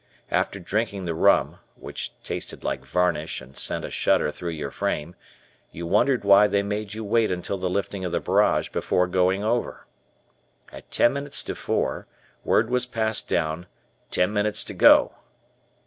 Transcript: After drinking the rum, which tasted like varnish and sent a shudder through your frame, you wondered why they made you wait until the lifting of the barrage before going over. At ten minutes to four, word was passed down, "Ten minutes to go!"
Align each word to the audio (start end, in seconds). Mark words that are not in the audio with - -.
After 0.31 0.59
drinking 0.59 1.05
the 1.05 1.13
rum, 1.13 1.59
which 1.75 2.11
tasted 2.23 2.63
like 2.63 2.83
varnish 2.83 3.39
and 3.39 3.55
sent 3.55 3.85
a 3.85 3.91
shudder 3.91 4.31
through 4.31 4.49
your 4.49 4.71
frame, 4.71 5.13
you 5.71 5.85
wondered 5.85 6.23
why 6.25 6.47
they 6.47 6.63
made 6.63 6.95
you 6.95 7.03
wait 7.03 7.29
until 7.29 7.59
the 7.59 7.69
lifting 7.69 8.03
of 8.03 8.11
the 8.11 8.19
barrage 8.19 8.69
before 8.69 9.05
going 9.05 9.43
over. 9.43 9.85
At 10.71 10.89
ten 10.89 11.13
minutes 11.13 11.43
to 11.43 11.53
four, 11.53 12.07
word 12.43 12.71
was 12.71 12.87
passed 12.87 13.29
down, 13.29 13.67
"Ten 14.09 14.33
minutes 14.33 14.63
to 14.63 14.73
go!" 14.73 15.13